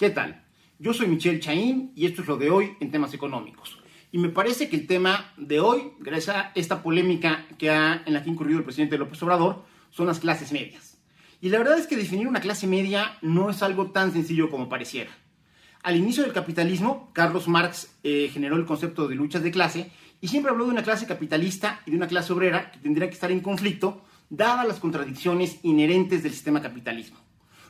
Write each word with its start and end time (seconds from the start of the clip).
¿Qué 0.00 0.08
tal? 0.08 0.42
Yo 0.78 0.94
soy 0.94 1.08
Michelle 1.08 1.40
Chaín 1.40 1.92
y 1.94 2.06
esto 2.06 2.22
es 2.22 2.28
lo 2.28 2.38
de 2.38 2.48
hoy 2.48 2.70
en 2.80 2.90
temas 2.90 3.12
económicos. 3.12 3.76
Y 4.10 4.16
me 4.16 4.30
parece 4.30 4.70
que 4.70 4.76
el 4.76 4.86
tema 4.86 5.34
de 5.36 5.60
hoy, 5.60 5.92
gracias 5.98 6.36
a 6.36 6.52
esta 6.54 6.82
polémica 6.82 7.44
que 7.58 7.68
ha, 7.68 8.02
en 8.06 8.14
la 8.14 8.22
que 8.22 8.30
ha 8.30 8.32
incurrido 8.32 8.60
el 8.60 8.64
presidente 8.64 8.96
López 8.96 9.22
Obrador, 9.22 9.62
son 9.90 10.06
las 10.06 10.18
clases 10.18 10.52
medias. 10.52 10.96
Y 11.42 11.50
la 11.50 11.58
verdad 11.58 11.78
es 11.78 11.86
que 11.86 11.98
definir 11.98 12.28
una 12.28 12.40
clase 12.40 12.66
media 12.66 13.18
no 13.20 13.50
es 13.50 13.62
algo 13.62 13.90
tan 13.90 14.10
sencillo 14.10 14.48
como 14.48 14.70
pareciera. 14.70 15.10
Al 15.82 15.96
inicio 15.96 16.22
del 16.22 16.32
capitalismo, 16.32 17.10
Carlos 17.12 17.46
Marx 17.46 17.94
eh, 18.02 18.30
generó 18.32 18.56
el 18.56 18.64
concepto 18.64 19.06
de 19.06 19.16
luchas 19.16 19.42
de 19.42 19.50
clase 19.50 19.92
y 20.22 20.28
siempre 20.28 20.50
habló 20.50 20.64
de 20.64 20.70
una 20.70 20.82
clase 20.82 21.06
capitalista 21.06 21.82
y 21.84 21.90
de 21.90 21.98
una 21.98 22.08
clase 22.08 22.32
obrera 22.32 22.70
que 22.70 22.78
tendría 22.78 23.06
que 23.06 23.14
estar 23.16 23.30
en 23.30 23.40
conflicto, 23.40 24.02
dadas 24.30 24.66
las 24.66 24.80
contradicciones 24.80 25.58
inherentes 25.62 26.22
del 26.22 26.32
sistema 26.32 26.62
capitalismo. 26.62 27.18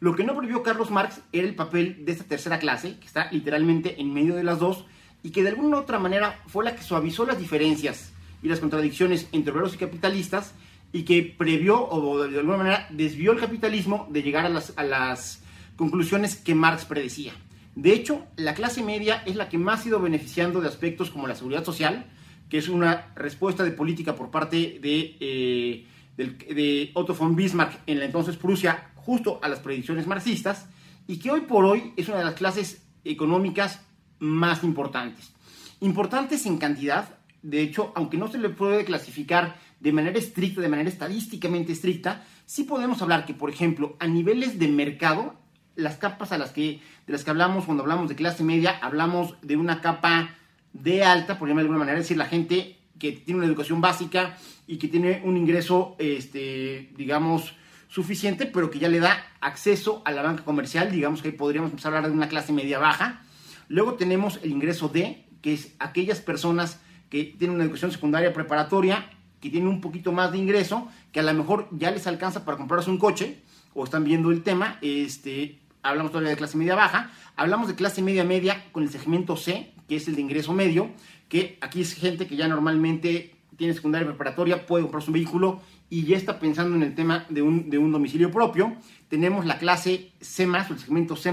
Lo 0.00 0.14
que 0.14 0.24
no 0.24 0.34
prohibió 0.34 0.62
Carlos 0.62 0.90
Marx 0.90 1.20
era 1.32 1.46
el 1.46 1.54
papel 1.54 2.04
de 2.04 2.12
esta 2.12 2.24
tercera 2.24 2.58
clase, 2.58 2.98
que 2.98 3.06
está 3.06 3.30
literalmente 3.32 4.00
en 4.00 4.12
medio 4.12 4.34
de 4.34 4.44
las 4.44 4.58
dos, 4.58 4.84
y 5.22 5.30
que 5.30 5.42
de 5.42 5.50
alguna 5.50 5.78
otra 5.78 5.98
manera 5.98 6.38
fue 6.46 6.64
la 6.64 6.76
que 6.76 6.82
suavizó 6.82 7.24
las 7.24 7.38
diferencias 7.38 8.12
y 8.42 8.48
las 8.48 8.60
contradicciones 8.60 9.28
entre 9.32 9.52
obreros 9.52 9.74
y 9.74 9.78
capitalistas, 9.78 10.54
y 10.92 11.02
que 11.02 11.22
previó 11.36 11.88
o 11.88 12.26
de 12.26 12.38
alguna 12.38 12.58
manera 12.58 12.86
desvió 12.90 13.32
el 13.32 13.40
capitalismo 13.40 14.06
de 14.10 14.22
llegar 14.22 14.46
a 14.46 14.48
las, 14.48 14.72
a 14.76 14.84
las 14.84 15.42
conclusiones 15.76 16.36
que 16.36 16.54
Marx 16.54 16.84
predecía. 16.84 17.32
De 17.74 17.92
hecho, 17.92 18.24
la 18.36 18.54
clase 18.54 18.82
media 18.82 19.22
es 19.26 19.36
la 19.36 19.48
que 19.48 19.58
más 19.58 19.84
ha 19.84 19.88
ido 19.88 20.00
beneficiando 20.00 20.60
de 20.60 20.68
aspectos 20.68 21.10
como 21.10 21.26
la 21.26 21.34
seguridad 21.34 21.64
social, 21.64 22.06
que 22.48 22.58
es 22.58 22.68
una 22.68 23.12
respuesta 23.16 23.64
de 23.64 23.72
política 23.72 24.14
por 24.14 24.30
parte 24.30 24.78
de, 24.80 25.16
eh, 25.20 25.86
de 26.16 26.90
Otto 26.94 27.14
von 27.14 27.36
Bismarck 27.36 27.80
en 27.86 27.98
la 27.98 28.04
entonces 28.04 28.36
Prusia 28.36 28.90
justo 29.06 29.38
a 29.40 29.48
las 29.48 29.60
predicciones 29.60 30.08
marxistas 30.08 30.66
y 31.06 31.18
que 31.18 31.30
hoy 31.30 31.42
por 31.42 31.64
hoy 31.64 31.92
es 31.96 32.08
una 32.08 32.18
de 32.18 32.24
las 32.24 32.34
clases 32.34 32.82
económicas 33.04 33.80
más 34.18 34.64
importantes. 34.64 35.32
Importantes 35.80 36.44
en 36.44 36.58
cantidad, 36.58 37.08
de 37.40 37.62
hecho, 37.62 37.92
aunque 37.94 38.18
no 38.18 38.26
se 38.26 38.38
le 38.38 38.48
puede 38.48 38.84
clasificar 38.84 39.56
de 39.78 39.92
manera 39.92 40.18
estricta, 40.18 40.60
de 40.60 40.68
manera 40.68 40.88
estadísticamente 40.88 41.72
estricta, 41.72 42.26
sí 42.46 42.64
podemos 42.64 43.00
hablar 43.00 43.24
que, 43.26 43.34
por 43.34 43.48
ejemplo, 43.48 43.96
a 44.00 44.08
niveles 44.08 44.58
de 44.58 44.66
mercado, 44.66 45.36
las 45.76 45.96
capas 45.96 46.32
a 46.32 46.38
las 46.38 46.50
que, 46.50 46.80
de 47.06 47.12
las 47.12 47.22
que 47.22 47.30
hablamos 47.30 47.66
cuando 47.66 47.84
hablamos 47.84 48.08
de 48.08 48.16
clase 48.16 48.42
media, 48.42 48.76
hablamos 48.82 49.36
de 49.42 49.56
una 49.56 49.80
capa 49.80 50.34
de 50.72 51.04
alta, 51.04 51.38
por 51.38 51.46
llamarlo 51.46 51.68
de 51.68 51.74
alguna 51.74 51.78
manera, 51.78 51.98
es 51.98 52.06
decir, 52.06 52.16
la 52.16 52.26
gente 52.26 52.76
que 52.98 53.12
tiene 53.12 53.38
una 53.38 53.46
educación 53.46 53.80
básica 53.80 54.36
y 54.66 54.78
que 54.78 54.88
tiene 54.88 55.22
un 55.24 55.36
ingreso, 55.36 55.94
este, 55.98 56.90
digamos, 56.96 57.54
suficiente, 57.88 58.46
pero 58.46 58.70
que 58.70 58.78
ya 58.78 58.88
le 58.88 59.00
da 59.00 59.24
acceso 59.40 60.02
a 60.04 60.12
la 60.12 60.22
banca 60.22 60.44
comercial. 60.44 60.90
Digamos 60.90 61.22
que 61.22 61.28
ahí 61.28 61.34
podríamos 61.34 61.70
empezar 61.70 61.92
a 61.92 61.96
hablar 61.96 62.10
de 62.10 62.16
una 62.16 62.28
clase 62.28 62.52
media 62.52 62.78
baja. 62.78 63.22
Luego 63.68 63.94
tenemos 63.94 64.40
el 64.42 64.50
ingreso 64.50 64.88
D, 64.88 65.24
que 65.42 65.54
es 65.54 65.74
aquellas 65.78 66.20
personas 66.20 66.80
que 67.10 67.24
tienen 67.24 67.56
una 67.56 67.64
educación 67.64 67.92
secundaria 67.92 68.32
preparatoria, 68.32 69.10
que 69.40 69.50
tienen 69.50 69.68
un 69.68 69.80
poquito 69.80 70.12
más 70.12 70.32
de 70.32 70.38
ingreso, 70.38 70.88
que 71.12 71.20
a 71.20 71.22
lo 71.22 71.34
mejor 71.34 71.68
ya 71.70 71.90
les 71.90 72.06
alcanza 72.06 72.44
para 72.44 72.56
comprarse 72.56 72.90
un 72.90 72.98
coche, 72.98 73.42
o 73.74 73.84
están 73.84 74.04
viendo 74.04 74.30
el 74.30 74.42
tema, 74.42 74.78
este, 74.80 75.58
hablamos 75.82 76.10
todavía 76.10 76.30
de 76.30 76.36
clase 76.36 76.56
media 76.56 76.74
baja, 76.74 77.10
hablamos 77.36 77.68
de 77.68 77.74
clase 77.74 78.02
media 78.02 78.24
media 78.24 78.64
con 78.72 78.82
el 78.82 78.90
segmento 78.90 79.36
C, 79.36 79.72
que 79.88 79.96
es 79.96 80.08
el 80.08 80.16
de 80.16 80.22
ingreso 80.22 80.52
medio, 80.52 80.90
que 81.28 81.58
aquí 81.60 81.82
es 81.82 81.94
gente 81.94 82.26
que 82.26 82.36
ya 82.36 82.48
normalmente 82.48 83.34
tiene 83.56 83.74
secundaria 83.74 84.06
preparatoria, 84.06 84.66
puede 84.66 84.82
comprarse 84.82 85.10
un 85.10 85.14
vehículo 85.14 85.60
y 85.88 86.04
ya 86.04 86.16
está 86.16 86.38
pensando 86.38 86.76
en 86.76 86.82
el 86.82 86.94
tema 86.94 87.26
de 87.28 87.42
un, 87.42 87.70
de 87.70 87.78
un 87.78 87.92
domicilio 87.92 88.30
propio. 88.30 88.76
Tenemos 89.08 89.46
la 89.46 89.58
clase 89.58 90.12
C, 90.20 90.44
el 90.44 90.78
segmento 90.78 91.16
C, 91.16 91.32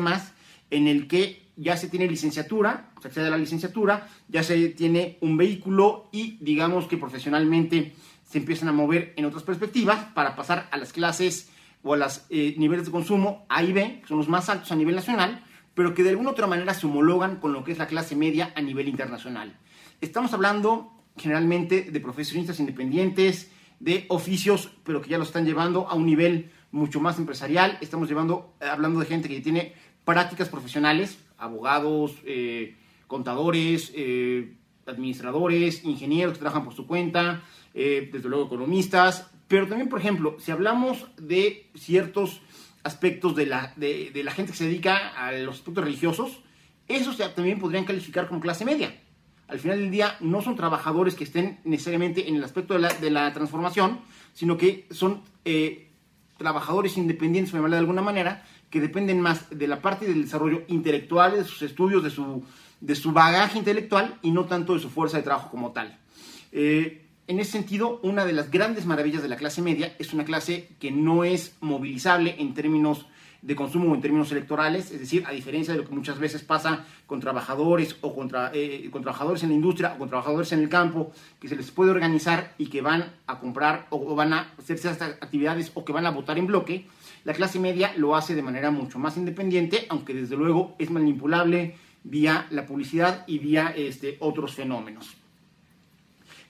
en 0.69 0.87
el 0.87 1.07
que 1.07 1.43
ya 1.55 1.77
se 1.77 1.87
tiene 1.87 2.07
licenciatura, 2.07 2.91
se 3.01 3.07
accede 3.07 3.27
a 3.27 3.31
la 3.31 3.37
licenciatura, 3.37 4.07
ya 4.27 4.43
se 4.43 4.69
tiene 4.69 5.17
un 5.21 5.37
vehículo 5.37 6.09
y 6.11 6.37
digamos 6.41 6.87
que 6.87 6.97
profesionalmente 6.97 7.93
se 8.27 8.39
empiezan 8.39 8.69
a 8.69 8.73
mover 8.73 9.13
en 9.15 9.25
otras 9.25 9.43
perspectivas 9.43 10.05
para 10.13 10.35
pasar 10.35 10.67
a 10.71 10.77
las 10.77 10.93
clases 10.93 11.49
o 11.83 11.93
a 11.93 11.97
los 11.97 12.25
eh, 12.29 12.55
niveles 12.57 12.85
de 12.85 12.91
consumo 12.91 13.45
A 13.49 13.61
y 13.63 13.73
B, 13.73 13.99
que 14.01 14.07
son 14.07 14.17
los 14.17 14.29
más 14.29 14.49
altos 14.49 14.71
a 14.71 14.75
nivel 14.75 14.95
nacional, 14.95 15.43
pero 15.75 15.93
que 15.93 16.03
de 16.03 16.09
alguna 16.09 16.31
otra 16.31 16.47
manera 16.47 16.73
se 16.73 16.85
homologan 16.85 17.37
con 17.37 17.53
lo 17.53 17.63
que 17.63 17.71
es 17.71 17.77
la 17.77 17.87
clase 17.87 18.15
media 18.15 18.53
a 18.55 18.61
nivel 18.61 18.87
internacional. 18.87 19.57
Estamos 20.01 20.33
hablando 20.33 20.91
generalmente 21.17 21.83
de 21.91 21.99
profesionistas 21.99 22.59
independientes, 22.59 23.51
de 23.83 24.05
oficios, 24.07 24.71
pero 24.85 25.01
que 25.01 25.09
ya 25.09 25.17
lo 25.17 25.25
están 25.25 25.45
llevando 25.45 25.89
a 25.89 25.95
un 25.95 26.05
nivel 26.05 26.49
mucho 26.71 27.01
más 27.01 27.19
empresarial. 27.19 27.77
Estamos 27.81 28.07
llevando, 28.07 28.55
eh, 28.61 28.65
hablando 28.65 29.01
de 29.01 29.05
gente 29.05 29.27
que 29.27 29.41
tiene 29.41 29.73
prácticas 30.05 30.47
profesionales, 30.47 31.19
abogados, 31.37 32.15
eh, 32.25 32.77
contadores, 33.07 33.91
eh, 33.93 34.53
administradores, 34.85 35.83
ingenieros 35.83 36.33
que 36.33 36.39
trabajan 36.39 36.63
por 36.63 36.73
su 36.73 36.87
cuenta, 36.87 37.43
desde 37.73 38.29
luego 38.29 38.45
economistas, 38.45 39.31
pero 39.47 39.67
también, 39.67 39.89
por 39.89 39.99
ejemplo, 39.99 40.37
si 40.39 40.51
hablamos 40.51 41.07
de 41.17 41.71
ciertos 41.73 42.41
aspectos 42.83 43.35
de 43.35 43.47
la, 43.47 43.73
de, 43.77 44.11
la 44.23 44.31
gente 44.31 44.51
que 44.51 44.57
se 44.59 44.65
dedica 44.65 45.07
a 45.09 45.31
los 45.31 45.55
aspectos 45.55 45.83
religiosos, 45.83 46.43
esos 46.87 47.17
también 47.33 47.57
podrían 47.57 47.85
calificar 47.85 48.27
como 48.27 48.41
clase 48.41 48.63
media 48.63 48.93
al 49.53 49.59
final 49.59 49.77
del 49.77 49.91
día 49.91 50.17
no 50.19 50.41
son 50.41 50.55
trabajadores 50.55 51.13
que 51.13 51.25
estén 51.25 51.59
necesariamente 51.63 52.27
en 52.27 52.37
el 52.37 52.43
aspecto 52.43 52.73
de 52.73 53.11
la, 53.11 53.33
transformación, 53.33 53.99
sino 54.33 54.57
que 54.57 54.87
son 54.89 55.21
eh, 55.45 55.91
trabajadores 56.39 56.97
independientes, 56.97 57.53
de 57.53 57.77
alguna 57.77 58.01
manera, 58.01 58.43
que 58.71 58.81
dependen 58.81 59.21
más 59.21 59.51
de 59.51 59.67
la 59.67 59.79
parte 59.79 60.07
del 60.07 60.23
desarrollo 60.23 60.63
intelectual, 60.69 61.33
de 61.33 61.43
sus 61.43 61.61
estudios, 61.61 62.03
de 62.03 62.09
su, 62.09 62.43
de 62.81 62.95
su 62.95 63.11
bagaje 63.11 63.59
intelectual 63.59 64.17
y 64.23 64.31
no 64.31 64.45
tanto 64.45 64.73
de 64.73 64.79
su 64.79 64.89
fuerza 64.89 65.17
de 65.17 65.23
trabajo 65.23 65.51
como 65.51 65.71
tal. 65.71 65.99
Eh, 66.51 67.05
en 67.27 67.39
ese 67.39 67.51
sentido, 67.51 67.99
una 68.01 68.25
de 68.25 68.33
las 68.33 68.49
grandes 68.49 68.87
maravillas 68.87 69.21
de 69.21 69.29
la 69.29 69.35
clase 69.35 69.61
media 69.61 69.95
es 69.99 70.13
una 70.13 70.25
clase 70.25 70.69
que 70.79 70.89
no 70.89 71.23
es 71.23 71.55
movilizable 71.61 72.37
en 72.39 72.55
términos 72.55 73.05
de 73.43 73.55
consumo 73.57 73.93
en 73.93 74.01
términos 74.01 74.31
electorales, 74.31 74.89
es 74.91 75.01
decir, 75.01 75.25
a 75.27 75.31
diferencia 75.31 75.73
de 75.73 75.81
lo 75.81 75.87
que 75.87 75.93
muchas 75.93 76.17
veces 76.17 76.41
pasa 76.43 76.85
con 77.05 77.19
trabajadores 77.19 77.97
o 77.99 78.15
contra, 78.15 78.51
eh, 78.53 78.87
con 78.89 79.01
trabajadores 79.01 79.43
en 79.43 79.49
la 79.49 79.55
industria 79.55 79.93
o 79.93 79.97
con 79.97 80.07
trabajadores 80.07 80.53
en 80.53 80.59
el 80.59 80.69
campo, 80.69 81.11
que 81.41 81.49
se 81.49 81.57
les 81.57 81.69
puede 81.69 81.91
organizar 81.91 82.53
y 82.57 82.67
que 82.67 82.81
van 82.81 83.13
a 83.27 83.39
comprar 83.39 83.87
o, 83.89 84.15
van 84.15 84.31
a 84.31 84.53
hacer 84.57 84.77
ciertas 84.77 85.17
actividades 85.21 85.71
o 85.73 85.83
que 85.83 85.91
van 85.91 86.05
a 86.05 86.11
votar 86.11 86.37
en 86.37 86.47
bloque, 86.47 86.87
la 87.25 87.33
clase 87.33 87.59
media 87.59 87.93
lo 87.97 88.15
hace 88.15 88.33
de 88.33 88.41
manera 88.41 88.71
mucho 88.71 88.97
más 88.97 89.17
independiente, 89.17 89.87
aunque 89.89 90.13
desde 90.13 90.37
luego 90.37 90.75
es 90.79 90.89
manipulable 90.89 91.75
vía 92.05 92.47
la 92.49 92.65
publicidad 92.65 93.25
y 93.27 93.39
vía 93.39 93.73
este, 93.75 94.15
otros 94.21 94.53
fenómenos. 94.53 95.15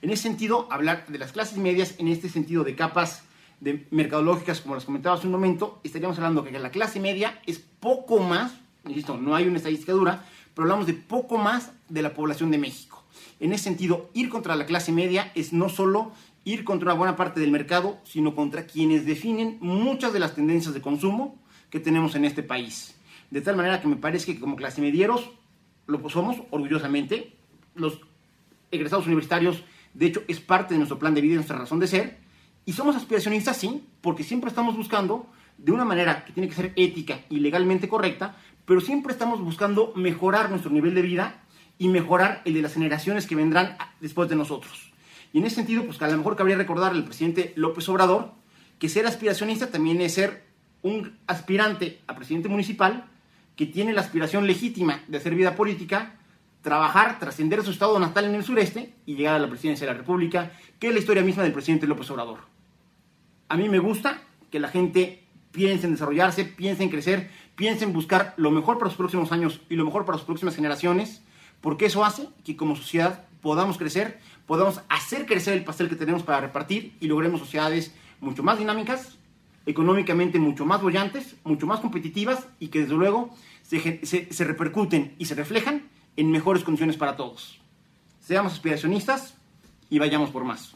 En 0.00 0.10
ese 0.10 0.22
sentido, 0.24 0.68
hablar 0.70 1.06
de 1.08 1.18
las 1.18 1.32
clases 1.32 1.58
medias, 1.58 1.96
en 1.98 2.06
este 2.06 2.28
sentido 2.28 2.62
de 2.62 2.76
capas 2.76 3.24
de 3.64 3.86
mercadológicas, 3.90 4.60
como 4.60 4.74
les 4.74 4.84
comentaba 4.84 5.16
hace 5.16 5.26
un 5.26 5.32
momento, 5.32 5.80
estaríamos 5.82 6.18
hablando 6.18 6.44
que 6.44 6.52
la 6.52 6.70
clase 6.70 7.00
media 7.00 7.40
es 7.46 7.58
poco 7.58 8.20
más, 8.20 8.52
insisto, 8.86 9.16
no 9.16 9.34
hay 9.34 9.46
una 9.46 9.56
estadística 9.56 9.92
dura, 9.92 10.22
pero 10.54 10.64
hablamos 10.64 10.86
de 10.86 10.92
poco 10.92 11.38
más 11.38 11.72
de 11.88 12.02
la 12.02 12.12
población 12.12 12.50
de 12.50 12.58
México. 12.58 13.02
En 13.40 13.54
ese 13.54 13.64
sentido, 13.64 14.10
ir 14.12 14.28
contra 14.28 14.54
la 14.54 14.66
clase 14.66 14.92
media 14.92 15.32
es 15.34 15.54
no 15.54 15.70
solo 15.70 16.12
ir 16.44 16.62
contra 16.64 16.90
una 16.90 16.98
buena 16.98 17.16
parte 17.16 17.40
del 17.40 17.50
mercado, 17.50 17.98
sino 18.04 18.34
contra 18.34 18.66
quienes 18.66 19.06
definen 19.06 19.56
muchas 19.60 20.12
de 20.12 20.18
las 20.18 20.34
tendencias 20.34 20.74
de 20.74 20.82
consumo 20.82 21.38
que 21.70 21.80
tenemos 21.80 22.14
en 22.16 22.26
este 22.26 22.42
país. 22.42 22.94
De 23.30 23.40
tal 23.40 23.56
manera 23.56 23.80
que 23.80 23.88
me 23.88 23.96
parece 23.96 24.34
que 24.34 24.40
como 24.40 24.56
clase 24.56 24.82
medieros 24.82 25.30
lo 25.86 26.06
somos 26.10 26.36
orgullosamente. 26.50 27.34
Los 27.74 27.98
egresados 28.70 29.06
universitarios, 29.06 29.64
de 29.94 30.06
hecho, 30.06 30.22
es 30.28 30.38
parte 30.40 30.74
de 30.74 30.78
nuestro 30.78 30.98
plan 30.98 31.14
de 31.14 31.22
vida 31.22 31.32
y 31.32 31.36
nuestra 31.36 31.56
razón 31.56 31.80
de 31.80 31.86
ser. 31.86 32.23
Y 32.66 32.72
somos 32.72 32.96
aspiracionistas, 32.96 33.56
sí, 33.56 33.84
porque 34.00 34.24
siempre 34.24 34.48
estamos 34.48 34.76
buscando, 34.76 35.26
de 35.58 35.72
una 35.72 35.84
manera 35.84 36.24
que 36.24 36.32
tiene 36.32 36.48
que 36.48 36.54
ser 36.54 36.72
ética 36.76 37.20
y 37.30 37.40
legalmente 37.40 37.88
correcta, 37.88 38.36
pero 38.64 38.80
siempre 38.80 39.12
estamos 39.12 39.40
buscando 39.40 39.92
mejorar 39.94 40.50
nuestro 40.50 40.70
nivel 40.70 40.94
de 40.94 41.02
vida 41.02 41.42
y 41.78 41.88
mejorar 41.88 42.42
el 42.44 42.54
de 42.54 42.62
las 42.62 42.74
generaciones 42.74 43.26
que 43.26 43.36
vendrán 43.36 43.76
después 44.00 44.28
de 44.28 44.36
nosotros. 44.36 44.92
Y 45.32 45.38
en 45.38 45.46
ese 45.46 45.56
sentido, 45.56 45.84
pues 45.84 46.00
a 46.00 46.08
lo 46.08 46.16
mejor 46.16 46.36
cabría 46.36 46.56
recordar 46.56 46.92
al 46.92 47.04
presidente 47.04 47.52
López 47.56 47.88
Obrador 47.88 48.32
que 48.78 48.88
ser 48.88 49.06
aspiracionista 49.06 49.70
también 49.70 50.00
es 50.00 50.14
ser 50.14 50.44
un 50.82 51.18
aspirante 51.26 52.00
a 52.06 52.14
presidente 52.14 52.48
municipal 52.48 53.06
que 53.56 53.66
tiene 53.66 53.92
la 53.92 54.00
aspiración 54.00 54.46
legítima 54.46 55.02
de 55.08 55.18
hacer 55.18 55.34
vida 55.34 55.56
política, 55.56 56.14
trabajar, 56.62 57.18
trascender 57.18 57.62
su 57.62 57.70
estado 57.70 57.98
natal 57.98 58.26
en 58.26 58.34
el 58.34 58.44
sureste 58.44 58.94
y 59.06 59.16
llegar 59.16 59.36
a 59.36 59.38
la 59.38 59.48
presidencia 59.48 59.86
de 59.86 59.92
la 59.92 59.98
República, 59.98 60.52
que 60.78 60.88
es 60.88 60.92
la 60.92 61.00
historia 61.00 61.22
misma 61.22 61.42
del 61.42 61.52
presidente 61.52 61.86
López 61.86 62.10
Obrador. 62.10 62.53
A 63.54 63.56
mí 63.56 63.68
me 63.68 63.78
gusta 63.78 64.20
que 64.50 64.58
la 64.58 64.66
gente 64.66 65.22
piense 65.52 65.86
en 65.86 65.92
desarrollarse, 65.92 66.44
piense 66.44 66.82
en 66.82 66.88
crecer, 66.88 67.30
piense 67.54 67.84
en 67.84 67.92
buscar 67.92 68.34
lo 68.36 68.50
mejor 68.50 68.78
para 68.78 68.88
los 68.88 68.96
próximos 68.96 69.30
años 69.30 69.60
y 69.70 69.76
lo 69.76 69.84
mejor 69.84 70.04
para 70.04 70.18
las 70.18 70.26
próximas 70.26 70.56
generaciones, 70.56 71.22
porque 71.60 71.86
eso 71.86 72.04
hace 72.04 72.26
que 72.44 72.56
como 72.56 72.74
sociedad 72.74 73.26
podamos 73.42 73.78
crecer, 73.78 74.18
podamos 74.46 74.80
hacer 74.88 75.24
crecer 75.24 75.54
el 75.54 75.62
pastel 75.62 75.88
que 75.88 75.94
tenemos 75.94 76.24
para 76.24 76.40
repartir 76.40 76.96
y 76.98 77.06
logremos 77.06 77.38
sociedades 77.38 77.94
mucho 78.18 78.42
más 78.42 78.58
dinámicas, 78.58 79.18
económicamente 79.66 80.40
mucho 80.40 80.66
más 80.66 80.82
bollantes, 80.82 81.36
mucho 81.44 81.68
más 81.68 81.78
competitivas 81.78 82.48
y 82.58 82.66
que 82.66 82.80
desde 82.80 82.94
luego 82.94 83.32
se, 83.62 84.04
se 84.04 84.44
repercuten 84.44 85.14
y 85.16 85.26
se 85.26 85.36
reflejan 85.36 85.84
en 86.16 86.32
mejores 86.32 86.64
condiciones 86.64 86.96
para 86.96 87.14
todos. 87.14 87.60
Seamos 88.18 88.54
aspiracionistas 88.54 89.36
y 89.90 90.00
vayamos 90.00 90.30
por 90.30 90.42
más. 90.42 90.74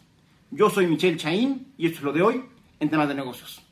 Yo 0.53 0.71
soy 0.71 0.87
Michelle 0.87 1.17
Chaín 1.17 1.73
y 1.77 1.87
esto 1.87 1.99
es 1.99 2.05
lo 2.05 2.13
de 2.13 2.23
hoy 2.23 2.45
en 2.81 2.91
temas 2.91 3.09
de 3.09 3.15
negocios. 3.15 3.68